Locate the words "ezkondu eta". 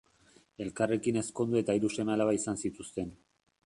1.23-1.79